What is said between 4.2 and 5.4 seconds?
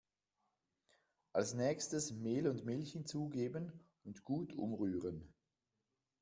gut umrühren.